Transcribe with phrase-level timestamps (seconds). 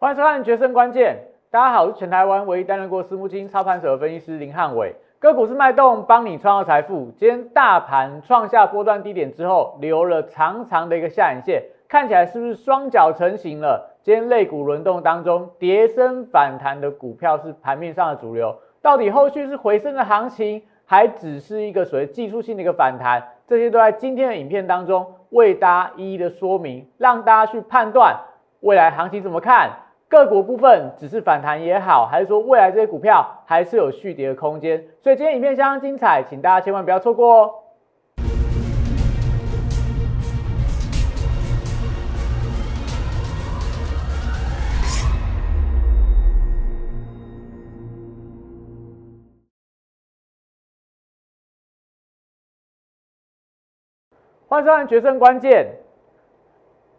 [0.00, 1.16] 欢迎收看《决胜关键》。
[1.50, 4.94] 大家好，我是全台湾唯一担任过私募基金操盘手的分析师林汉伟。
[5.18, 7.10] 个股是脉动，帮你创造财富。
[7.16, 13.90] 今天大盘创下波段低点之后，留了长长的一个下影线，看起来是不是双脚成型了？
[14.04, 18.54] 今天类股轮动当中，跌升反弹的股票是盘面上的主流。
[18.80, 23.20] 到底后续是回升的行情，还只是一个所谓技术性的一个反弹？
[23.48, 28.16] 这些都在今天的影片当中为大家一一的说明，让大家去判断
[28.60, 29.72] 未来行情怎么看。
[30.08, 34.82] 个股部分只是反弹也好，还是说未来这些股票还是有续跌的空间？
[35.02, 37.54] 所以今天影片相当精彩，请大家千万不要错过哦。
[54.48, 55.66] 换算《决胜关键》。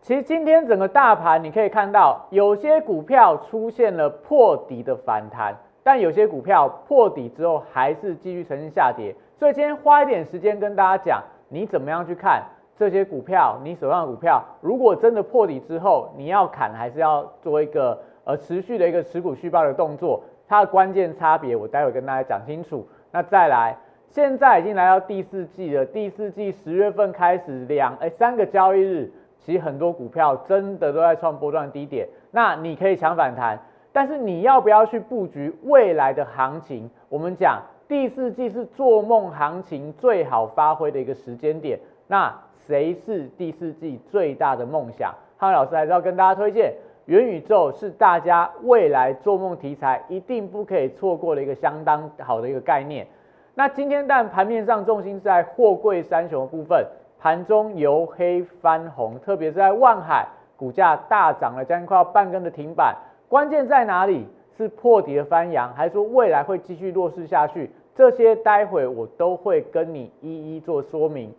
[0.10, 9.14] 其实今天整个大盘你可以看到，有些股票出现了破底的反弹，但有些股票破底之后还是继续呈现下跌。
[9.38, 12.42] 所以今天花一点时间跟大家讲，你怎么样去看
[12.76, 13.60] 这些股票？
[13.64, 20.24] 你手上的股票如果真的破底之后，你要砍还是要做一个呃持续的一个持股续报的动作？
[20.48, 22.84] 它的关键差别我待会跟大家讲清楚。
[23.12, 23.78] 那再来。
[24.10, 29.14] 现在已经来到第四季了，第四季十月份开始两哎三个交易日，
[29.46, 32.08] 其实很多股票真的都在创波段低点。
[32.32, 33.60] 那你可以抢反弹，
[33.92, 36.90] 但是你要不要去布局未来的行情？
[37.08, 41.80] 我们讲第四季是做梦行情最好发挥的一个时间点。
[42.08, 42.34] 那
[42.68, 45.14] 谁是第四季最大的梦想？
[45.38, 46.74] 汉老师还是要跟大家推荐
[47.06, 53.08] 元宇宙是大家未来做梦题材一定不可以错过的一个相当好的一个概念。
[53.56, 56.86] 那今天但盘面上重心是在货柜三雄部分，
[57.20, 60.26] 盘中由黑翻红，特别是在万海
[60.56, 62.96] 股价大涨了将近快要半根的停板，
[63.28, 64.26] 关键在哪里？
[64.58, 67.72] 是破底的翻阳，还是说未来会继续弱势下去？
[67.96, 71.34] 这些待会我都会跟你一一做说明。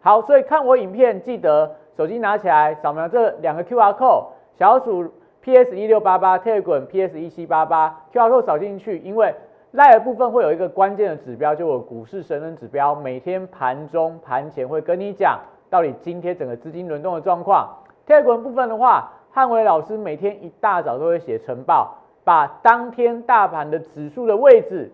[0.00, 4.24] 好，所以看我影片记得手机拿起来扫描这两个 Q R code，
[4.58, 5.08] 小鼠
[5.40, 9.34] P S 一六八八，Telegram P S 一七八八，Q R code 扫进去，因为。
[9.74, 17.68] 赖的部分会有一个关键的指标，就我股市神人指标，每天盘中盘前会跟你讲到底今天整个资金轮动的状况。
[18.06, 21.92] 第二部分的话，汉伟老师每天一大早都会写晨报，
[22.22, 24.92] 把当天大盘的指数的位置、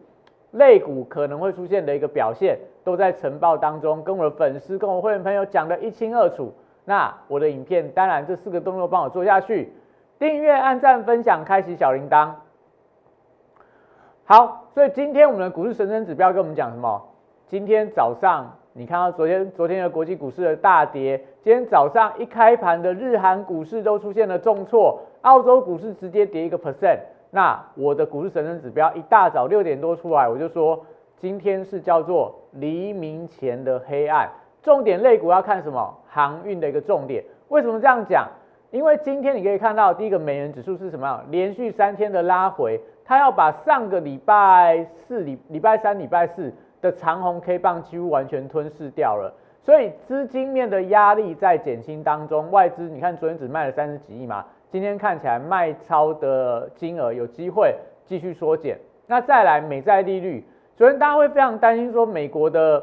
[0.52, 6.54] 类股可能会出现的一个表现，都在晨报当中跟我的粉丝、跟我会员朋友讲得一清二楚。
[6.86, 9.74] 那我的影片当然这四个动作帮我做下去，
[10.18, 12.30] 订阅、按赞、分享、开启小铃铛。
[14.30, 17.02] 好，所以今天我们的股市神针指标跟我们讲什么？
[17.48, 27.00] 今天早上你看到昨天昨天的国际股市的大跌，今天早上一开盘的日韩股市都出现了重挫，澳洲股市直接跌一个 percent。
[27.32, 30.80] 那我的股市神针指标一大早六点多出来，我就说
[31.16, 34.30] 今天是叫做黎明前的黑暗，
[34.62, 35.92] 重点类股要看什么？
[36.06, 37.24] 航运的一个重点。
[37.48, 38.28] 为什么这样讲？
[38.70, 41.20] 因为今天你可以看到第一个美元指数是什么？
[41.30, 42.80] 连续三天的拉回。
[43.10, 52.48] 他要把上个礼拜四、礼礼拜三、礼拜四的长红 K 棒几乎完全吞噬掉了，所以资金面的压力在减轻当中。
[52.52, 57.74] 外资你看昨天只卖了三十几亿嘛，今天看起来卖超的金额有机会
[58.06, 58.78] 继续缩减。
[59.08, 60.44] 那再来美债利率，
[60.76, 62.80] 昨天大家会非常担心说美国的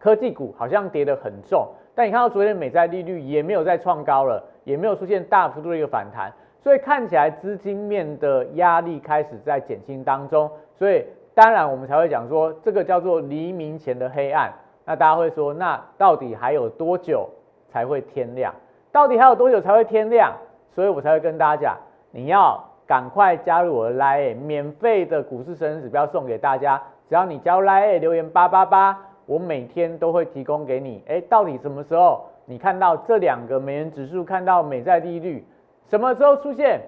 [0.00, 6.32] 科技股好像跌得很重，但你看到昨天美债利率也没有再创高了，也没有出现大幅度的一个反弹。
[6.62, 11.04] 所以看起来资金面的压力开始在减轻当中，所以
[11.34, 14.52] 当然我们才会讲说这个叫做黎明前的黑暗。
[14.84, 17.28] 那大家会说，那到底还有多久
[17.68, 18.52] 才会天亮？
[18.92, 20.32] 到底还有多久才会天亮？
[20.74, 21.76] 所以我才会跟大家讲，
[22.10, 26.80] 你要赶快加入我的 Line，免费的股市生日指标送给大家。
[27.08, 31.02] 只要你加入 Line 留言八八八，我每天都会提供给你。
[31.08, 35.44] 哎，到底什么时候你看到这两个美元指数，看到美债利率？
[35.90, 36.80] 什么时候出现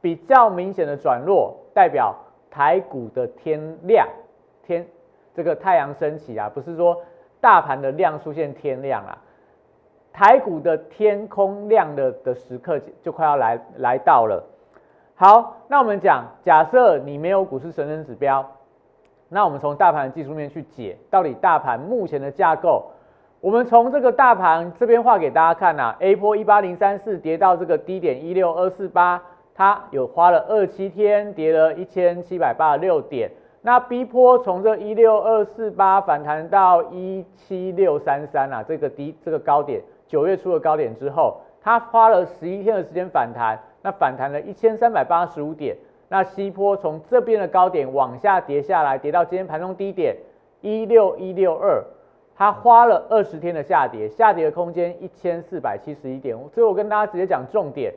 [0.00, 2.14] 比较明显的转弱，代表
[2.48, 4.06] 台股的天亮
[4.62, 4.86] 天，
[5.34, 7.02] 这个太阳升起啊，不是说
[7.40, 9.18] 大盘的量出现天亮啊，
[10.12, 14.40] 台股的天空亮的的时刻就快要来来到了。
[15.16, 18.48] 好，那我们讲，假设你没有股市神人指标，
[19.28, 22.84] 那我们从大盘技术面去解，到底大盘目前的架构。
[23.44, 29.22] 我们从这个大盘这边画给大家看呐，A 波一八零三四跌到这个低点一六二四八，
[29.54, 33.30] 它有花了二七天，跌了一千七百八十六点。
[33.60, 45.76] 那 B 波从这一六二四八反弹到一七六三三啊，这个低这个高点，九月初的高点之后，它花了十一天的时间反弹，那反弹了一千三百八十五点。
[46.08, 50.16] 那西坡从这边的高点往下跌下来，跌到今天盘中低点
[50.62, 51.84] 一六一六二，
[52.36, 56.36] 它花了二十天的下跌，下跌的空间一千四百七十一点。
[56.52, 57.92] 所以我跟大家直接讲重点，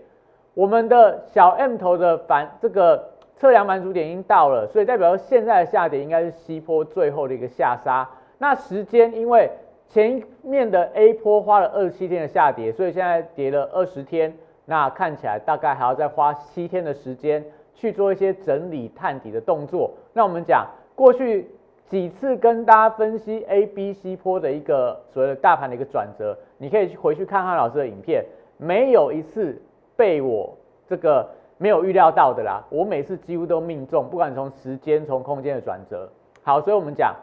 [0.54, 8.10] 我们的小 M 头的反这个测量满足点已经到了，所以代表现在的下跌应该是西坡最后的一个下杀。
[8.38, 9.50] 那时间因为
[9.89, 14.34] 前面的 A 坡花了二十七天的下跌，所以现在跌了二十天，
[14.66, 17.44] 那看起来大概还要再花七天的时间。
[17.80, 19.92] 去做一些整理探底的动作。
[20.12, 21.48] 那我们讲过去
[21.89, 28.25] 几次跟大家分析 A、B、C 波的一个所谓的大盘的一个转折，你可以去回去看看老师的影片，
[28.57, 29.62] 没有一次
[29.95, 32.62] 被我这个没有预料到的啦。
[32.69, 36.10] 我每次几乎都命中，不管从时间、从空间的转折。
[36.44, 37.16] 好，所以我们讲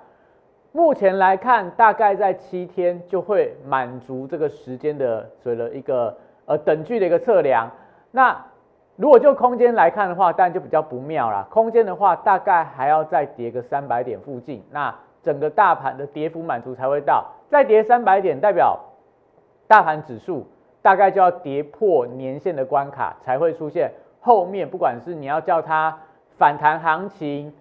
[0.72, 6.16] 目前来看，大概在七天就会满足这个时间的所谓的一个
[6.46, 7.70] 呃等距的一个测量。
[8.10, 8.44] 那
[8.96, 11.44] 如果就空间来看的话，当然就比较不妙啦。
[11.50, 17.26] 空间的话，大概还要再跌个三百点附近，那整个大盘的跌幅满足才会到。
[17.48, 18.78] 再跌三百点，代表
[19.66, 20.46] 大盘指数
[20.80, 25.98] 大概就要跌破年线的关卡，才会出现后面不管是你要叫它
[26.38, 27.52] 反弹行情、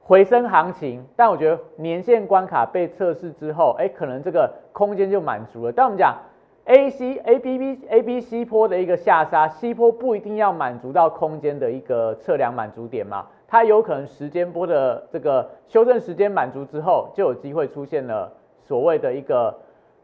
[0.00, 5.72] 回升行情，但我觉得年线关卡被测试之后，哎，可能这个空间就满足了。
[5.72, 6.16] 但我们讲。
[6.64, 18.32] A C A B B A B C 坡的一个下杀，C 坡不一定要满足到空间的一个测量满足点嘛，它有可能时间波的这个修正时间满足之后，就有机会出现了
[18.62, 19.52] 所谓的一个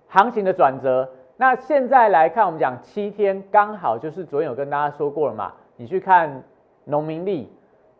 [0.08, 1.08] 行情的转折。
[1.36, 6.42] 那现在来看，我们讲七天刚好就是昨天有跟大家说过了嘛，你去看
[6.86, 7.48] 农民历，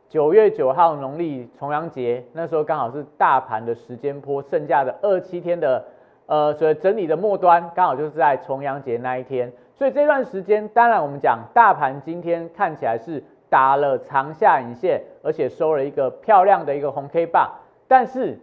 [0.08, 5.84] 九月九号农历重阳节，那时候刚好是大盘的时间波剩下的二七天的。
[6.28, 17.50] 呃，所以整理的末端刚好就是在重阳节那一天，所以这段时间，当然我们讲大盘今天看起来是打了长下影线，而且收了一个漂亮的一个红 K 棒，
[17.88, 18.38] 但是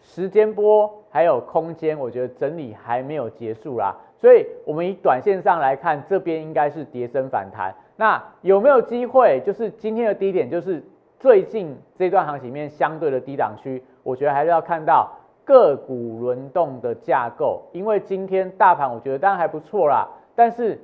[0.00, 9.42] 时间波还有空间，我觉得整理还没有结束啦，所以我们以短线上来看，这边应该是跌升反弹，那有没有机会？
[9.44, 10.80] 就是今天的低点，就是
[11.18, 15.10] 最近这段行情面相对的低档区，我觉得还是要看到。
[15.46, 20.78] 个股轮动的架构，因为今天大盘我觉得当然还不错啦，但是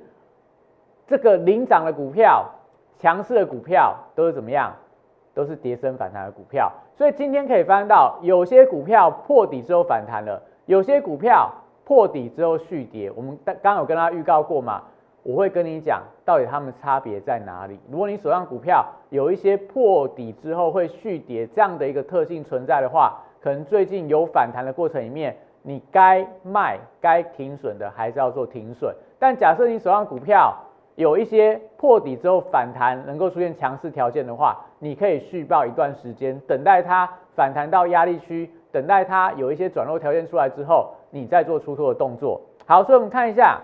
[1.05, 2.49] 这个领涨的股票、
[2.97, 4.73] 强势的股票都是怎么样？
[5.35, 11.51] 都是跌升反弹的股票，所以今天可以翻到有些股票破底之后反弹了，有些股票
[11.83, 13.11] 破底之后续跌。
[13.15, 14.83] 我们刚刚有跟大家预告过嘛？
[15.23, 17.79] 我会跟你讲到底它们差别在哪里。
[17.89, 28.95] 如果你手上股票有一些破底之后会续跌这样的一个特性存在的话，可能最近有反弹的过程里面，你该卖、该停损的还是要做停损。
[29.19, 30.55] 但假设你手上股票
[30.95, 37.05] 有一些破底之后反弹，能够出现强势条件的话，你可以续报一段时间，等待它
[37.35, 42.39] 反弹到压力区，等待它有一些转弱条件出来之后，你再做出脱的动作。
[42.65, 43.59] 好，所以我们看一下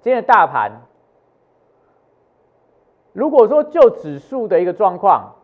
[0.00, 0.72] 今天的大盘。
[3.12, 5.34] 如果说就指数的一个状况，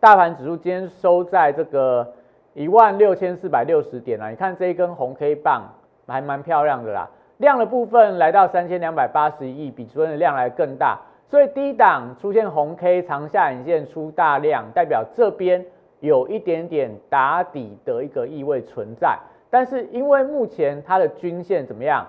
[0.00, 2.14] 大盘指数今天收在这个。
[2.54, 4.28] 一万六千四百六十点啊！
[4.28, 5.62] 你看这一根红 K 棒
[6.06, 7.08] 还蛮漂亮的啦，
[7.38, 10.98] 量的部分来到三千两百八十亿，比昨天的量来更大，
[11.30, 15.64] 所以低档出现红 K 长下影线出大量，代表这边
[16.00, 19.18] 有一点点打底的一个意味存在。
[19.48, 22.06] 但是因为目前它的均线怎么样，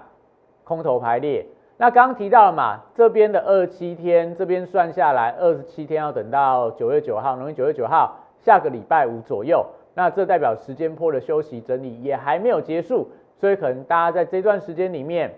[0.65, 1.45] 空头排列，
[1.77, 9.65] 那刚刚提到了嘛，这边的二十七天，这边算下来二十七天要等到九月九号，农历九月九号，下个礼拜五左右。
[9.95, 13.09] 那这代表时间坡的休息整理也还没有结束，
[13.39, 15.33] 所以可能大家在这段时间里面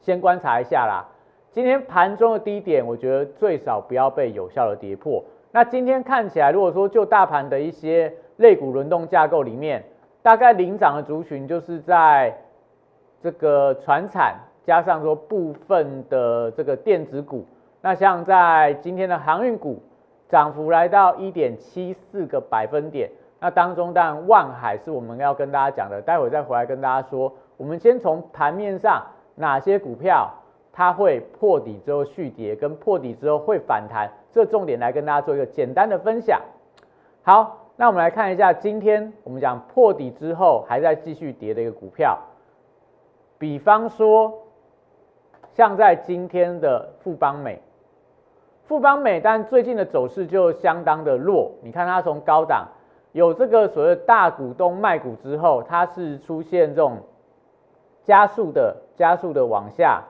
[0.00, 1.06] 先观察一下啦。
[1.52, 5.22] 今天盘中的低点，我觉得最少不要被有效的跌破。
[5.50, 9.84] 那今天看起来，如果说就大盘的一些类股轮动架构里面，
[10.22, 12.34] 大概领涨的族群就是在
[13.20, 17.46] 这个船产加上说部分的这个电子股。
[17.82, 19.82] 那像在今天的航运股，
[20.28, 23.10] 涨幅来到一点七四个百分点。
[23.42, 27.32] 那当中，当然万海是我们要跟大家讲的，待会再回来跟大家说。
[27.56, 29.02] 我们先从盘面上
[29.34, 30.30] 哪些股票
[30.72, 36.40] 它会破底之后续跌，跟破底之后会反弹，这重点来跟大家做一个简单的分享。
[37.24, 42.16] 好，那我们来看一下今天我们讲破底之后还在继续跌的一个股票，
[43.38, 44.32] 比方说
[45.52, 47.60] 像在今天的富邦美，
[48.66, 52.68] 富邦美，但最近的走势就相当的弱，你看它从高档。
[53.12, 56.98] 有这个所谓大股东卖股之后，它是出现这种
[58.02, 60.02] 加速的、加速的往下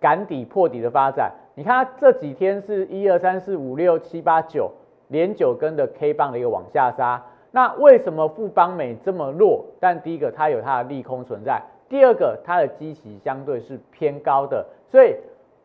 [0.00, 1.32] 赶底破底的发展。
[1.54, 4.70] 你看它这几天是一二三四五六七八九
[5.08, 7.20] 连九根的 K 棒的一个往下杀。
[7.50, 9.64] 那为什么富邦美这么弱？
[9.80, 15.16] 但第一个它有它的利空存在，第二个它的基期相对是偏高的，所以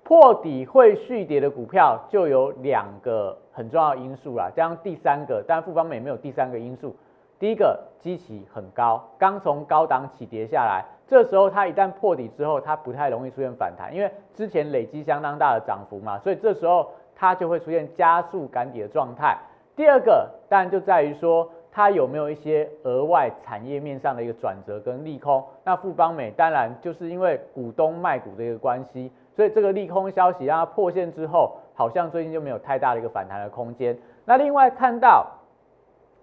[0.03, 4.50] 破底会续跌的股票就有两个很重要因素啦。
[4.53, 6.95] 加上第三个，但富邦美没有第三个因素。
[7.39, 19.38] 第一个基期很高，刚从高档起跌下来，这时候它一旦破底之后，它不太容易出现反弹，因为之前累积相当大的涨幅嘛，所以这时候它就会出现加速赶底的状态。
[19.75, 25.43] 第二个当然就在于说，它有没有一些额外产业面上的一个转折跟利空。
[25.65, 33.97] 那富邦美当然就是因为股东卖股的一个关系，所以这个利空消息让它破线之后，好像最近就没有太大的一个反弹的空间。
[34.25, 35.27] 那另外看到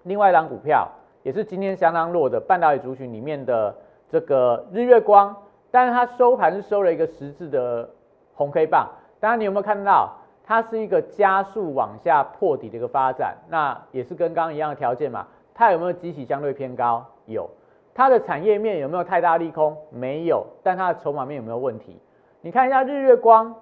[0.04, 0.88] 另外一张股票。
[1.22, 3.76] 也是今天相当弱的半导体族群里面的
[4.08, 5.36] 这个日月光，
[5.70, 7.86] 但是它收盘是收了一个十字的
[8.32, 8.88] 红 K 棒。
[9.20, 10.10] 当然你有没有看到，
[10.42, 13.36] 它是一个加速往下破底的一个发展？
[13.50, 15.26] 那也是跟刚刚一样的条件嘛？
[15.52, 17.04] 它有没有机器相对偏高？
[17.26, 17.46] 有。
[17.92, 19.76] 它的产业面有没有太大利空？
[19.90, 20.46] 没有。
[20.62, 22.00] 但它的筹码面有没有问题？
[22.42, 23.54] 你看一下日月光，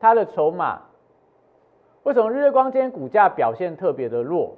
[0.00, 0.82] 它的筹码。
[2.02, 4.56] 为什么日月光今天股价表现特别的弱？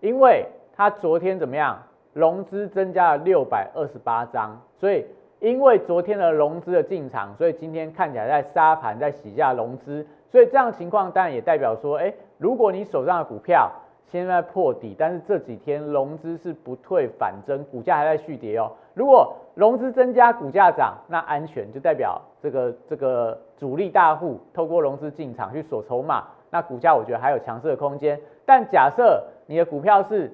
[0.00, 1.82] 因为它昨天怎么样，
[2.14, 5.04] 融资增加了六百二十八张，所以
[5.40, 13.70] 因为昨天的融资的进场，所以今天看起来在杀盘，在洗下融资，所以这样情况当然也代表说，哎，如果你手上的股票
[14.10, 18.72] 现在破底，但是这几天融资是不退反增，股价还在续跌哦。
[18.94, 28.20] 如果融资增加，股价涨，那安全就代表这个这个主力大户透过融资进场去锁筹码，那股价我觉得还有强势的空间。
[28.44, 30.32] 但假设你的股票是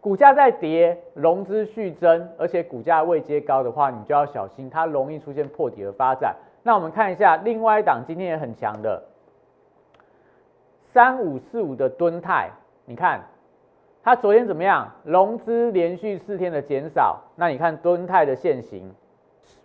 [0.00, 6.34] 股价在跌，融资续增，而且股价未接高的话，你就要小心，它容易出现破底的发展。
[6.64, 9.02] 那我们看一下另外一档今天也很强的
[10.92, 12.50] 三五四五的敦泰，
[12.84, 13.22] 你看
[14.02, 14.90] 它昨天怎么样？
[15.04, 18.92] 融资连续四天的减少，那你看敦泰的现形，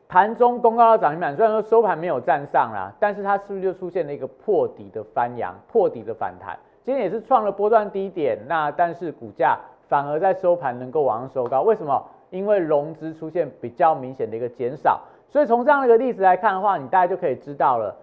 [0.07, 6.57] 盘中公告到涨停板，虽然说收盘没有站上啦，但是它是不是就出现了一个破底的翻扬，破底的反弹？
[6.83, 9.57] 今天也是创了波段低点，那但是股价
[9.87, 12.01] 反而在收盘能够往上收高，为什么？
[12.29, 17.95] 因为融资出现比较明显的一个减少，所以从这样的一个例子来看的话，你大家就可以知道了，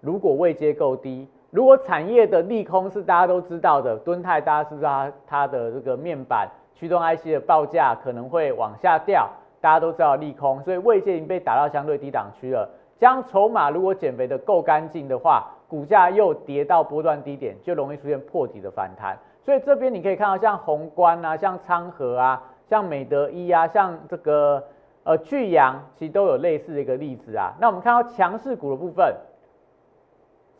[0.00, 9.28] 如果位阶够低，如果产业的利空是大家都知道的，敦泰大家知道它它的这个面板驱动 IC 的报价可能会往下掉，
[9.60, 12.68] 大家都知道利空，所以位阶已经被打到相对低档区了。
[12.98, 15.48] 将筹码如果减肥的够干净的话。
[15.70, 19.16] 股价又跌到波段低点，就容易出现破底的反弹。
[19.40, 24.60] 所以这边你可以看到，像宏观啊，像昌河啊，像美德一啊，像这个
[25.04, 27.54] 呃巨阳，其实都有类似的一个例子啊。
[27.60, 29.14] 那我们看到强势股的部分，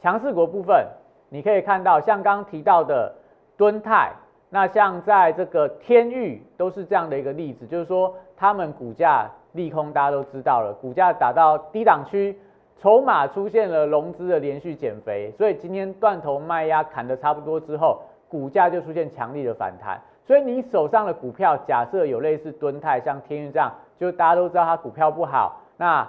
[0.00, 0.86] 强势股部分，
[1.28, 3.12] 你可以看到像刚提到的
[3.56, 4.12] 敦泰，
[4.48, 12.38] 那像在这个天域都是这样的一个例子，就是说他们股价利空，大家都知道了，股价打到低档区。
[12.82, 20.00] 筹码出现了融资的连续减肥，所以今天断头卖压砍得差不多之后，股价就出现强力的反弹。
[20.26, 26.08] 所以你手上的股票，假设有类似敦泰、像天域这样，就大家都知道它股票不好，那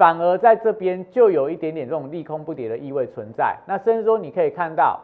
[0.00, 3.58] 反而在这边就有一点点这种利空不跌的意味存在。
[3.66, 4.98] 那甚至说你可以看到，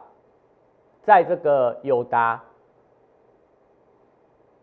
[1.03, 2.41] 在这个友达，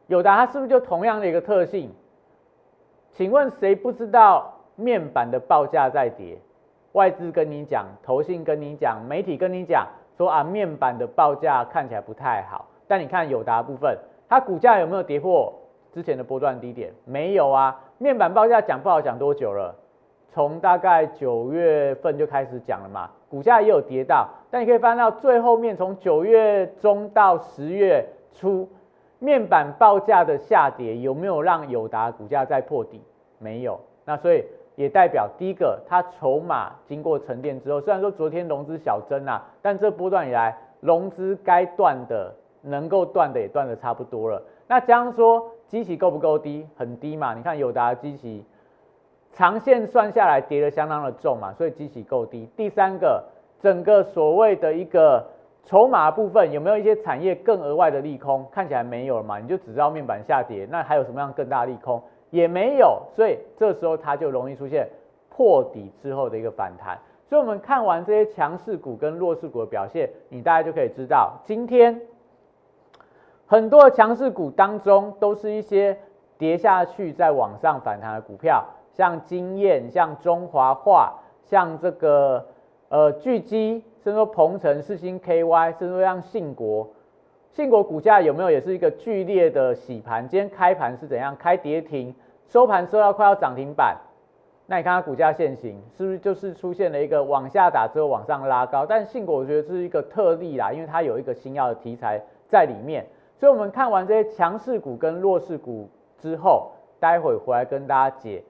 [0.09, 1.89] 友达它是不是就同样的一个特性？
[3.13, 4.53] 请问谁不知道？
[4.75, 6.37] 面板的报价在跌，
[6.95, 9.87] 外资跟你讲，投信跟你讲，媒体跟你讲，
[10.17, 12.67] 说啊面板的报价看起来不太好。
[12.89, 13.97] 但你看友达部分，
[14.29, 15.55] 它股价有没有跌破
[15.93, 16.93] 之前的波段低点？
[17.05, 17.81] 没有啊。
[17.99, 19.73] 面板报价讲不好讲多久了？
[20.35, 24.29] 从大概九月份就开始讲了嘛，股价也有跌到。
[24.51, 28.69] 但你可以翻到最后面，从九月中到十月初，
[29.21, 33.01] 面板报价的下跌有没有让友达股价再破底？
[33.39, 33.79] 没有。
[34.05, 34.45] 那所以。
[34.77, 44.43] 也代表第一个，它筹码经过沉淀之后，虽然说昨天融资小增啊，但这波段以来融资该断的、能够断的也断的差不多了。
[44.67, 46.67] 那加上说基期够不够低？
[46.77, 47.35] 很低嘛。
[47.35, 48.45] 你看友达基期
[49.35, 52.49] 长线算下来跌的相当的重嘛，所以基期够低。
[52.57, 53.23] 第三个，
[53.61, 55.27] 整个所谓的一个
[55.65, 58.47] 筹码部分有没有一些产业更额外的利空？
[58.53, 62.03] 看起来没有了嘛，你就只知道面板下跌，那还有什么样更大利空？
[62.31, 64.89] 也没有，所以这时候它就容易出现
[65.29, 66.99] 破底之后的一个反弹。
[67.29, 72.01] 所以，我们看完这些强势股跟弱势股的表现，你大家就可以知道，今天
[73.47, 75.97] 很多的强势股当中，都是一些
[76.37, 78.65] 跌下去再往上反弹的股票，
[78.95, 82.47] 像金燕、像中华化、像这个
[82.89, 86.89] 呃巨基，甚至说鹏程、世星 KY，甚至说像信国，
[87.51, 90.27] 信国股价有没有也是一个剧烈的洗盘？
[90.29, 91.37] 今天开盘是怎样？
[91.37, 92.15] 开跌停，
[92.47, 93.97] 收盘收到快要涨停板。
[94.67, 98.87] 那你看它股价现形，是不是就是出现了一个往下打之后往上拉高？
[98.87, 103.05] 但信国我觉得是一个特例啦，因为它有一个新药的题材在里面。
[103.37, 108.43] 所以我们看完这些强势股跟弱势股之后，待会回来跟大家解，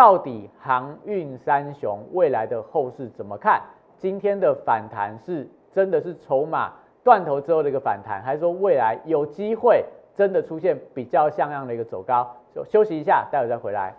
[0.00, 3.60] 到底航运三雄未来的后市怎么看？
[3.98, 6.72] 今天的反弹是真的是筹码
[7.04, 9.84] 断头之后的一个反弹，还是说未来有机会
[10.16, 12.34] 真的出现比较像样的一个走高？
[12.54, 13.94] 就休息一下，待会再回来。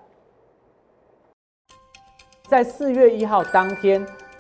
[2.50, 4.04] 在四月一号当天，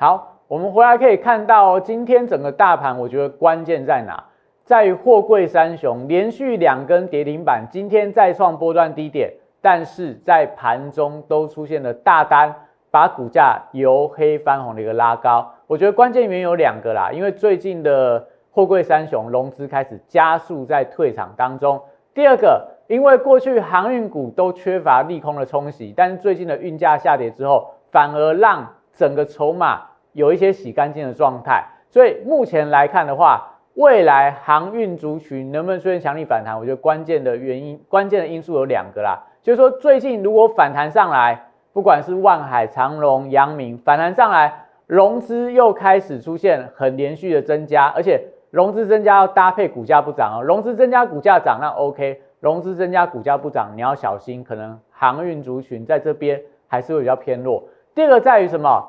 [0.00, 4.24] 好，我们回来可以看到，今天整个大盘，我觉得关键在哪？
[4.64, 12.54] 在于货柜三雄连续两根跌停板，今天再创波段低点，但是在盘中都出现了大单，
[12.90, 15.52] 把股价由黑翻红的一个拉高。
[15.66, 18.26] 我觉得关键原因有两个啦，因为最近的。
[18.52, 21.80] 货柜三雄融资开始加速在退场当中。
[22.12, 28.66] 第二个，因为过去航运股都缺乏利空的冲洗，但是最近的运价下跌之后，反而让
[29.00, 29.80] 整个筹码
[30.12, 31.64] 有一些洗干净的状态。
[31.88, 36.58] 所以目前来看的话，未来航运族群能不能出现强力反弹？
[36.58, 48.22] 我觉得关键的原因、关键的因素有两个啦，就是说最近如果反弹上来，不管是万海、长荣、阳明反弹上来，融资又开始出现很连续的增加，而且。
[48.52, 57.62] 融资增加要搭配股价不涨哦，融资增加股价涨那 OK，融资增加股价不涨你要小心，可能航运族群在这边还是会比较偏弱。
[58.00, 58.82] 第二个在于什么？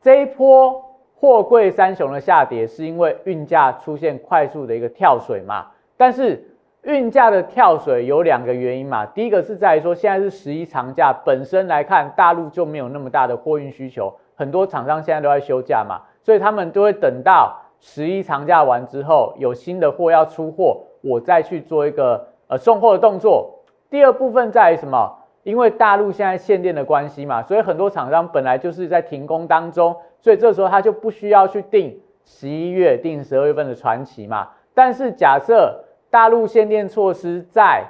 [0.00, 0.80] 这一波
[1.16, 5.66] 货柜三雄的下跌是因为运价出现快速的一个跳水嘛？
[5.96, 6.40] 但是
[6.82, 17.58] 运价的跳水有两个原因嘛，第一个是在于说现在是十一长假，本身来看大陆就没有那么大的货运需求，很多厂商现在都在休假嘛，所以他们都会等到。
[17.80, 23.58] 十一长假完之后，有新的货要出货，我再去做一个呃送货的动作。
[23.90, 25.18] 第二部分在于什么？
[25.42, 34.48] 因为大陆现在限电的关系嘛，所以很多厂商本来就是在停工当中，所以这时候他就不需要去订十一月、订十二月份的传奇嘛。
[34.74, 37.84] 但是假设大陆限电措施在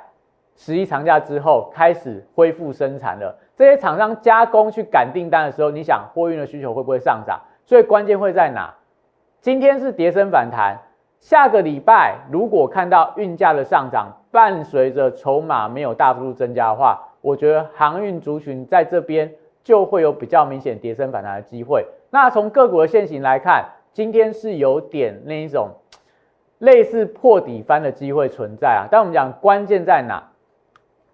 [0.57, 7.41] 十一长假之后开始恢复生产了，这些厂商加工去赶订单的时候，你想货运的需求会不会上涨？
[7.65, 8.75] 所以关键会在哪？
[9.41, 10.79] 今天是跌升反弹，
[11.21, 19.33] 下个礼拜如果看到运价的上涨，伴随着筹码没有大幅度增加的话，我觉得航运族群在这边
[19.65, 21.87] 就会有比较明显跌升反弹的机会。
[22.11, 25.71] 那从个股的现形来看，今天是有点那一种
[26.59, 28.89] 类似破底翻的机会存在啊。
[28.91, 30.31] 但我们讲关键在哪？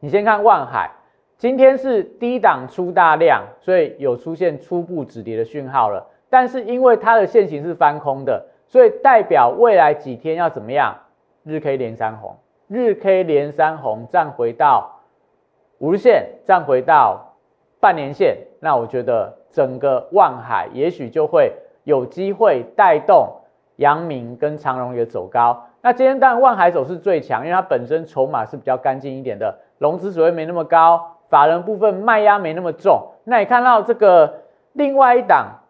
[0.00, 0.90] 你先看万海，
[1.36, 6.06] 今天是低档出大量，所以有出现初步止跌的讯号了。
[6.30, 10.96] 但是因为它的线型是翻空的，所以代表未来几天要怎么样？
[11.44, 14.97] 日 K 连三红，日 K 连三红，站回到
[15.78, 17.34] 五日线，站回到
[17.80, 21.52] 半年线，那我觉得整个万海也许就会
[21.84, 23.28] 有机会带动
[23.76, 25.64] 阳明跟长荣也走高。
[25.80, 33.08] 那今天当然万海走势最强，因为它本身筹码是比较干净一点的，融资水位没那么高，法人部分卖压没那么重。
[33.24, 35.60] 那你看到这个另外一档。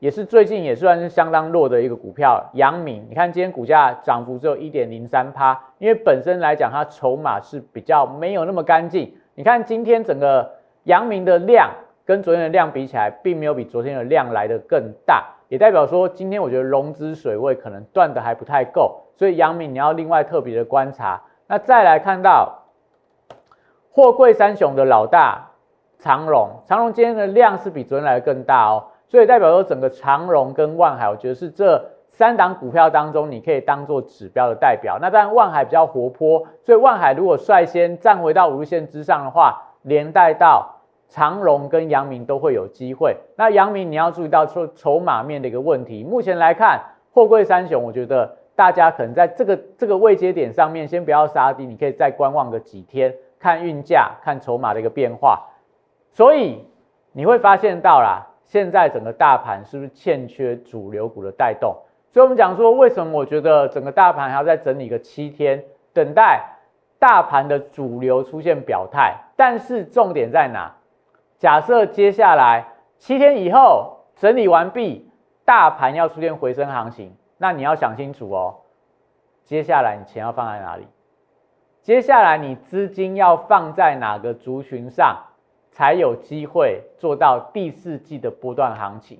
[0.00, 9.14] 也是最近也算是相当弱的一个股票，阳明，你看今天股价涨幅只有一点零三趴，因为本身来讲它筹码是比较没有那么干净。
[9.34, 10.52] 你看今天整个
[10.84, 11.70] 阳明的量
[12.06, 21.20] 跟昨天的量比起来，并没有比昨天的量来的更大，也代表说今天我觉得融资水位可能断的还不太够，所以阳明你要另外特别的观察。
[21.46, 22.62] 那再来看到
[23.92, 25.50] 货柜三雄的老大
[25.98, 28.84] 长荣，长荣今天的量是比昨天来的更大哦。
[29.10, 34.98] 所以代表说，整个长荣跟万海，我觉得是这三档股票当中，你可以当做指标的代表。
[35.00, 40.76] 那当然，万海比较活泼，所以万海如果率先站回到五日线之上的话，连带到
[41.08, 43.16] 长荣跟阳明都会有机会。
[43.34, 46.04] 那阳明你要注意到说筹码面的一个问题。
[46.04, 46.80] 目前来看，
[47.12, 55.48] 货柜三雄，我觉得大家可能在这个这个位阶点上面，先不要杀低，你可以再观望个几天，看运价，看筹码的一个变化。
[56.12, 56.64] 所以
[57.10, 58.28] 你会发现到啦。
[58.50, 61.72] 现在整个大盘是不是欠缺主流股的带动？
[62.12, 66.44] 所以我们讲说，为什么我觉得整个大盘还要再整理个七天，等待
[66.98, 69.14] 大盘的主流出现表态。
[69.36, 70.74] 但是重点在哪？
[71.38, 72.66] 假设接下来
[72.98, 75.08] 七天以后整理完毕，
[75.44, 78.56] 大盘要出现回升行情，那你要想清楚哦，
[79.44, 80.88] 接下来你钱要放在哪里？
[81.82, 85.16] 接下来你资金要放在哪个族群上？
[85.80, 89.18] 才有机会做到第四季的波段行情。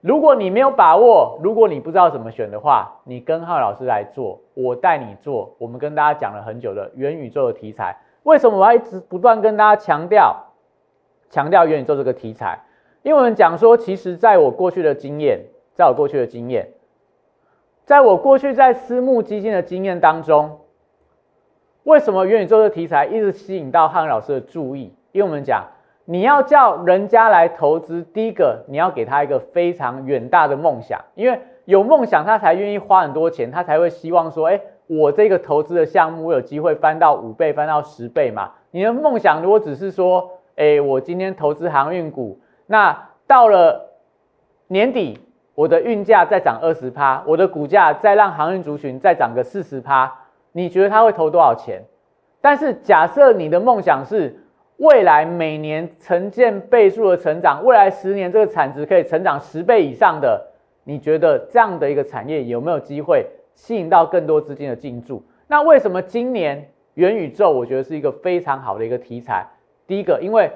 [0.00, 5.54] 如果你没有把握，如果你不知道怎么选的话，你跟浩老师来做，我带你做。
[5.58, 10.46] 我们跟大家讲了很久的元宇宙的题材，为什么我要一直不断跟大家强调
[11.28, 12.58] 强调元宇宙这个题材？
[13.02, 16.70] 因为我们讲说，其实在我过去的经验，在我过去的经验，
[17.84, 20.58] 在我过去在私募基金的经验当中，
[21.82, 24.94] 为什么元宇宙的题材一直吸引到汉老师的注意？
[25.16, 25.64] 因为我们讲，
[26.04, 38.50] 你要叫人家来投资，第一个你要给他一个非常远大的梦想，因为有梦想他才愿意花很多钱，他才会希望说，哎，我这个投资的项目我有机会翻到五倍、翻到十倍嘛。
[38.72, 43.88] 你的梦想如果只是说，哎，我今天投资航运股，那到了
[44.68, 45.18] 年底
[45.54, 50.12] 我的运价再涨二十趴，我的股价再让航运族群再涨个四十趴，
[50.52, 51.82] 你觉得他会投多少钱？
[52.42, 54.38] 但是假设你的梦想是，
[54.78, 60.48] 未来每年呈现倍数的成长，未来十年这个产值可以成长十倍以上的，
[60.84, 65.24] 你觉得这样的一个产业有没有机会吸引到更多资金的进驻？
[65.48, 69.46] 那为什么今年元宇宙我觉得是一个非常好的一个题材？
[69.86, 70.50] 第一个，因为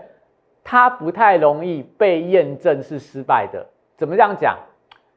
[0.62, 3.66] 它不太容易被验证是失败的。
[3.96, 4.58] 怎么这样讲？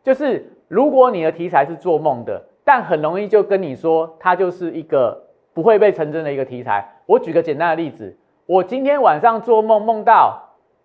[0.01, 5.21] 就是如果你的题材是做梦的，但很容易就跟你说它就是一个
[5.53, 6.87] 不会被成真的一个题材。
[7.05, 8.15] 我举个简单的例子。
[8.53, 10.39] 我今天晚上做梦，梦到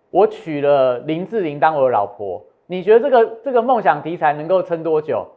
[0.09, 2.43] 我娶了林志玲当我的老婆。
[2.65, 5.27] 你觉得这个这个梦想题材能够撑多久？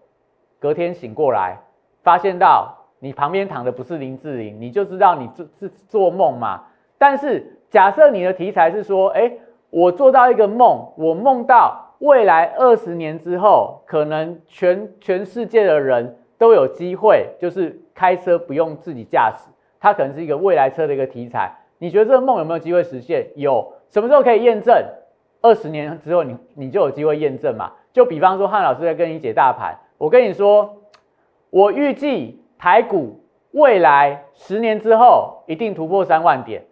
[0.58, 1.58] 隔天醒过来，
[2.02, 6.62] 发现到你旁边躺的不是林志玲，你就知道你做是做梦嘛。
[6.96, 9.30] 但是假设你的题材是说，哎，
[9.68, 21.54] 我做到一个梦，我梦到未来二十年之后，可能全全世界的人都有机会，就是开车不用自己驾驶，它可能是一个未来车的一个题材。
[21.82, 23.26] 你觉得这个梦有没有机会实现？
[23.34, 24.72] 有什么时候可以验证？
[25.40, 27.72] 二十年之后，你你就有机会验证嘛？
[27.92, 30.76] 就比方说，汉老师在跟你解大盘，我跟你说，
[31.50, 36.62] 我预计台股未来十年之后一定突破三万点，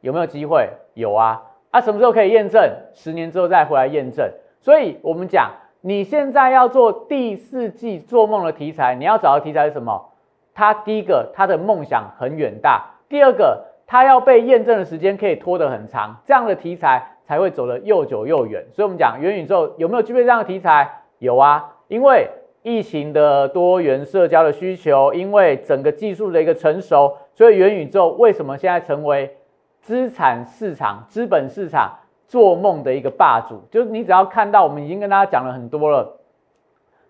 [0.00, 0.68] 有没有机会？
[0.94, 1.40] 有啊！
[1.70, 2.60] 啊，什么时候可以验证？
[2.92, 4.28] 十年之后再回来验证。
[4.58, 5.48] 所以，我们讲，
[5.80, 10.10] 你现在要做第四季做梦的题材，你要找的题材是什么？
[10.52, 13.69] 他第一个，他的梦想很远大；第二个。
[13.90, 18.64] 它要被验证的时间可以拖得很长，这样的题材才会走得又久又远。
[18.72, 20.88] 所以，我们讲元宇宙有没有具备这样的题材？
[21.18, 22.28] 有啊，因为
[22.62, 29.36] 疫情的多元社交的需求，因为整个技术的一个成熟，所以元宇宙为什么现在成为
[29.80, 31.90] 资产市场、资本市场
[32.28, 33.60] 做梦的一个霸主？
[33.72, 36.20] 就是你只要看到，我们已经跟大家讲了很多了，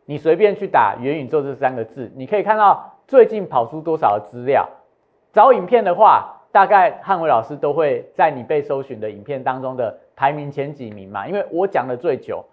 [0.06, 4.66] 你随便去打元宇宙这三个字，你可以看到最近跑出多少的资料。
[5.30, 6.38] 找影片的话。
[6.52, 11.28] 大概汉伟老师都会在你被搜寻的影片当中的排名前几名嘛？
[11.28, 12.44] 因为我讲的最久，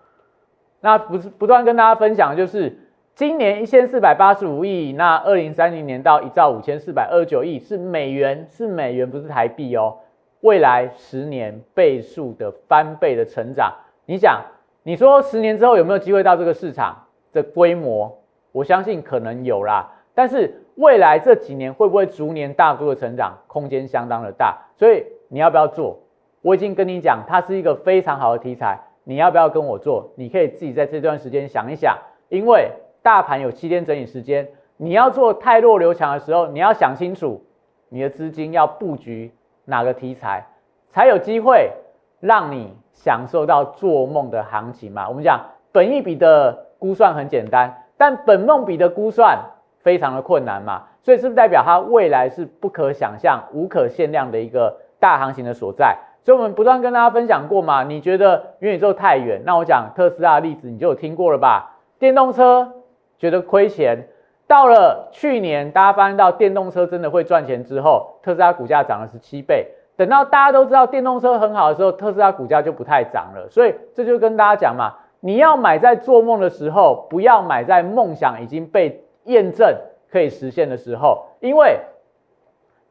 [0.82, 2.78] 那不是不断跟大家分享，就是
[3.16, 9.98] 今年一千四百八十五亿，那二零三零年到一兆五千四百二十九亿是美元，是美元不是台币哦。
[10.42, 13.74] 未来十年倍数的翻倍的成长，
[14.06, 14.40] 你想，
[14.84, 16.96] 你说十年之后有没有机会到这个市场
[17.34, 18.16] 的规模？
[18.52, 20.62] 我相信可能有啦，但是。
[20.78, 26.00] 未来这几年会不会逐年大幅的成长，空间相当的大，所以你要不要做？
[26.42, 30.12] 我已经跟你讲，它是一个非常好的题材，你要不要跟我做？
[30.16, 31.98] 你可以自己在这段时间想一想，
[32.30, 37.44] 因为大盘有七天整理时间，你要做太弱留强的时候，你要想清楚
[37.90, 39.32] 你的资金要布局
[39.66, 40.46] 哪个题材，
[40.92, 41.72] 才有机会
[42.20, 45.10] 让你享受到做梦的行情嘛。
[45.10, 49.40] 我们讲本一笔的估算很简单，但本梦比的估算
[49.88, 55.98] 非常的困难嘛，所以是不是代表它未来是不可想象、无可限量的一个大行情的所在？
[56.26, 61.78] 所以我们不断跟大家分享过嘛，你觉得元宇宙太远，那我讲特斯拉的例子你就有听过了吧？
[62.00, 62.70] 电动车
[63.18, 64.10] 觉得亏钱，
[64.46, 69.68] 到了去年大家发现到电动车真的会赚钱之后，特斯拉股价涨了十七倍。
[69.96, 73.48] 等到大家都知道电动车很好的时候，特斯拉股价就不太涨了。
[73.50, 79.74] 所以这就跟大家讲嘛，你要买在做梦的时候，不要买在梦想已经被验证
[80.12, 81.80] 可以实现的时候，因为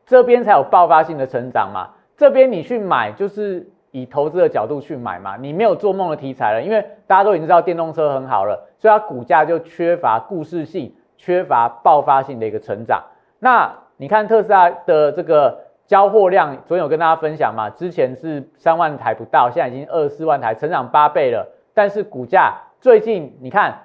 [0.07, 1.91] 这边才有爆发性的成长嘛。
[2.17, 13.03] 这边你去买，就是以投资的角度去买嘛，你没有做梦的题材了，因为大家都已经知道电动车很好了，所以它股价就缺乏故事性，缺乏爆发性的一个成长。
[13.39, 21.47] 那你看特斯拉的这个交货量，昨天有跟大家分享嘛，之前是三万台不到，现在已经二十四万台，成长八倍了。
[21.75, 23.79] 但是股价最近你看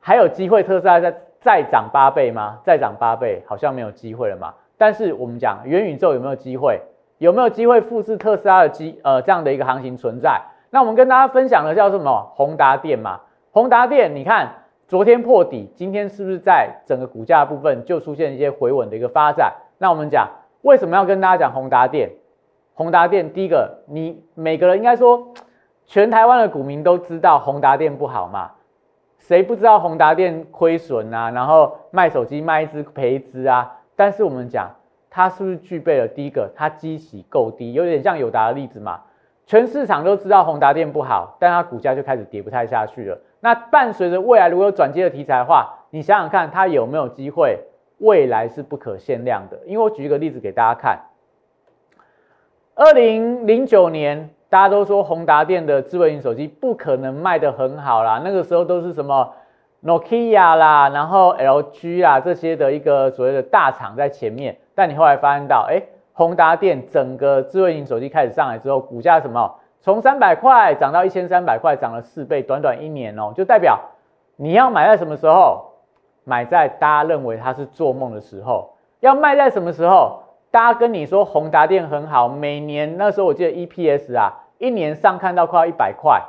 [0.00, 2.58] 还有机会特斯拉在再涨八倍吗？
[2.62, 4.54] 再涨八倍好像没有机会了嘛。
[4.76, 6.80] 但是我们讲元宇宙有没有机会？
[7.18, 10.40] 有没有机会复制特斯拉的机呃这样的一个行情存在？
[10.70, 12.32] 那我们跟大家分享的叫什么？
[12.34, 13.20] 宏达电嘛。
[13.52, 14.48] 宏达电，你看
[14.86, 19.52] 昨天破底，今天是不是在整个股价部分就出现一些回稳的一个发展？
[19.76, 20.28] 那我们讲
[20.62, 22.10] 为什么要跟大家讲宏达电？
[22.74, 25.28] 宏达电第一个，你每个人应该说，
[25.84, 28.50] 全台湾的股民都知道宏达电不好嘛？
[29.20, 31.30] 谁不知道宏达电亏损啊？
[31.30, 33.78] 然后卖手机卖一只赔一只啊？
[33.94, 34.68] 但是我们讲。
[35.12, 39.00] 它是不是具备了第一个，它基期够低，有点像友达的例子嘛？
[39.44, 43.18] 全市场都知道宏达电不好，但它股价就开始跌不太下去了。
[43.40, 47.58] 那伴随着未来如果有转接的题材的话，你想想看，它有没有机会？
[47.98, 49.58] 未来是不可限量的。
[49.66, 51.00] 因为我举一个例子给大家看，
[52.76, 59.32] 二零零九年大家都说宏达电的智慧型手机不可能卖得很好啦，那个时候都是什么
[59.82, 64.58] Nokia 啦，然后 LG 啊这些的一个所谓的大厂在前面。
[64.74, 65.80] 但你后来发现到，哎，
[66.12, 73.78] 宏达电整个智慧型手机开始上来之后，股价什么从三百块涨到一千三百块，涨了四倍，短短一年哦，就代表
[74.36, 75.66] 你要买在什么时候？
[76.24, 78.74] 买在大家认为它是做梦的时候。
[79.00, 80.22] 要卖在什么时候？
[80.50, 86.22] 大家跟你说宏达电很好，每年那时候我记得 EPS 啊，一年上看到快要一百块，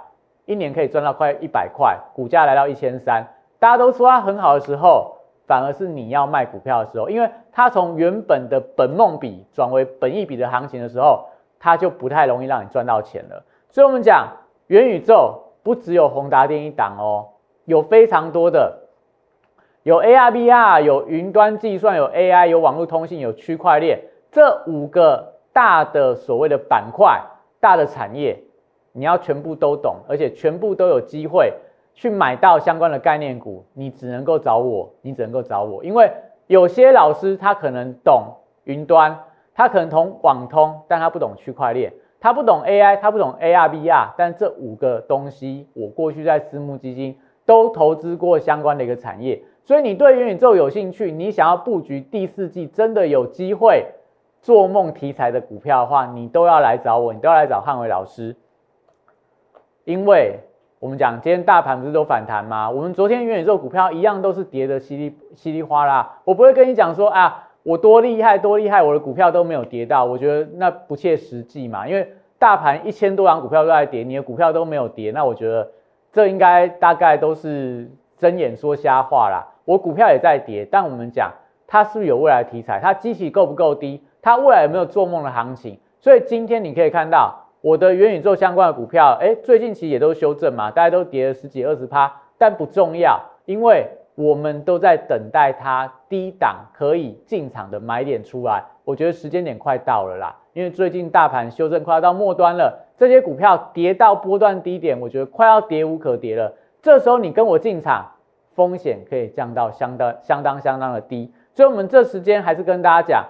[0.45, 3.25] 一年可以赚到快一百块，股价来到一千三，
[3.59, 5.17] 大家都说它很好的时候。
[5.47, 11.25] 反而是你要卖股票的时候，因为它从原本的本梦比转为本益比的行情的时候，
[11.59, 13.43] 它就不太容易让你赚到钱了。
[13.69, 14.29] 所以，我们讲
[14.67, 17.27] 元宇宙不只有宏达电一档哦，
[17.65, 18.83] 有非常多的，
[19.83, 23.99] 有 AR、VR，有云端计算，有 AI，有网络通信，有区块链，
[24.31, 27.21] 这五个大的所谓的板块、
[27.59, 28.39] 大的产业，
[28.93, 31.53] 你要全部都懂，而且全部都有机会。
[31.93, 36.09] 去买到相关的概念股，你只能够找我，你只能够找我，因为
[36.47, 38.23] 有些老师他可能懂
[38.63, 39.19] 云端，
[39.53, 41.91] 他可能懂网通，但他不懂区块链，
[42.21, 53.85] 他不懂 AI，他不懂 ARVR，但这五个东西，我过去在私募基金都投资过相关的一个产业，所以你对元宇宙有兴趣，你想要布局第四季真的有机会
[54.41, 58.35] 做梦题材的股票的话，你都要来找我，你都要来找汉伟老师，
[59.85, 60.39] 因为。
[60.81, 62.67] 我们讲今天大盘不是都反弹吗？
[62.67, 66.17] 我们昨天元宇宙股票一样都是跌的稀里稀里哗啦。
[66.23, 71.87] 我不会跟你讲说啊，我多厉害多厉害，我的股票都没有跌到，我觉得那不切实际嘛。
[71.87, 75.69] 因为大盘一千多张股票都在跌，你的股票都没有跌，那我觉得
[76.11, 79.47] 这应该大概都是睁眼说瞎话啦。
[79.65, 81.31] 我股票也在跌，但我们讲
[81.67, 82.79] 它是不是有未来题材？
[82.79, 84.03] 它基期够不够低？
[84.21, 85.79] 它未来有没有做梦的行情？
[85.99, 87.37] 所以今天你可以看到。
[87.63, 98.63] 我的元宇宙相关的股票，哎，最近其实也都修正嘛，大家都跌了十几二十趴，但不重要，因为我们都在等待它低档可以进场的买点出来。
[98.83, 106.51] 我觉得时间点快到了啦，因为最近大盘修正快要到末端了，这些股票跌到波段低点，我觉得快要跌无可跌了。
[106.81, 108.03] 这时候你跟我进场，
[108.55, 111.31] 风险可以降到相当相当相当的低。
[111.53, 113.23] 所以，我们这时间还是跟大家讲，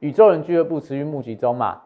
[0.00, 1.82] 宇宙人俱乐部持续募集中嘛。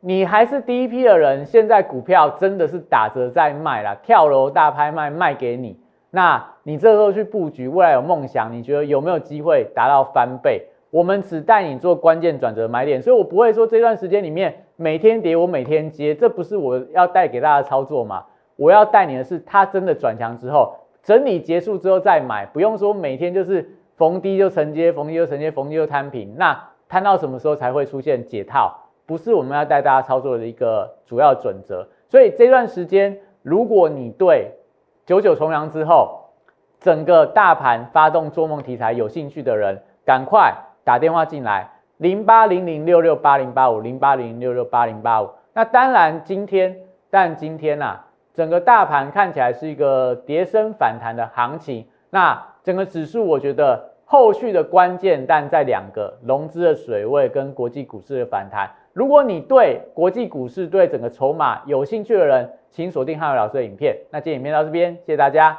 [0.00, 5.78] 你还是第一批的人，现在股票真的是打折在卖了，跳楼大拍卖卖给你。
[6.10, 10.66] 那你这时候去布局，未来有梦想，你觉得有没有机会达到翻倍？
[10.90, 18.24] 我们只带你做关键转折买点，所以我不会说这段时间里面每天跌我每天接，这不是我要带给大家操作嘛？
[18.56, 26.36] 我要带你的是，它真的转强之后，整理结束之后再买，不用说每天就是逢低就承接，逢低就承接，逢低就摊平。
[26.36, 28.72] 那摊到什么时候才会出现解套？
[29.06, 31.86] 不是我们要带大家操作的一个主要准则。
[32.08, 34.52] 所以这段时间，如果你对
[35.04, 36.20] 九九重阳之后
[36.80, 45.30] 整个大盘发动做梦题材有兴趣的人，赶快打电话进来，零八零零六六八零八五，零八零零六六八零八五。
[45.52, 46.76] 那当然，今天，
[47.10, 48.00] 但今天呐，
[48.34, 51.86] 整个大盘看起来是一个跌升反弹的行情。
[52.10, 58.70] 那整个指数，我觉得后续的关键，但在两个融资的水位跟国际股市的反弹。
[58.92, 63.96] 如果你对国际股市、对整个筹码有兴趣的人，请锁定汉伟老师的影片。
[64.10, 65.58] 那今天影片到这边，谢谢大家。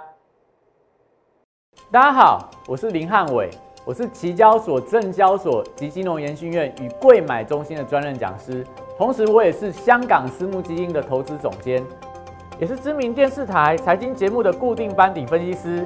[1.91, 3.49] 大家好，我是林汉伟，
[3.85, 8.63] 我是期交所、证交所及金融研训院与贵买中心的专任讲师，
[8.97, 11.83] 同时我也是香港私募基金的投资总监，
[12.59, 15.85] 也是知名电视台财经节目的固定班底分析师，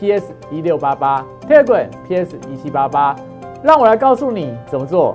[0.00, 3.14] PS 一六八八，Telegram PS 一七八八，
[3.62, 5.14] 让我来告诉你怎么做。